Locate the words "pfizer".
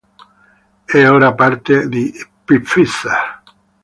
2.43-3.43